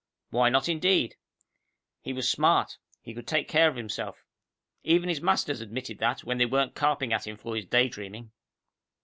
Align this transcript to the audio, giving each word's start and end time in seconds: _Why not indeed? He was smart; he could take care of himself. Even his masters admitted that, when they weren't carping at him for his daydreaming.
_Why 0.31 0.49
not 0.49 0.67
indeed? 0.67 1.15
He 2.01 2.11
was 2.11 2.27
smart; 2.27 2.79
he 3.03 3.13
could 3.13 3.27
take 3.27 3.47
care 3.47 3.67
of 3.67 3.75
himself. 3.75 4.25
Even 4.83 5.09
his 5.09 5.21
masters 5.21 5.61
admitted 5.61 5.99
that, 5.99 6.23
when 6.23 6.39
they 6.39 6.45
weren't 6.47 6.73
carping 6.73 7.13
at 7.13 7.27
him 7.27 7.37
for 7.37 7.55
his 7.55 7.65
daydreaming. 7.67 8.31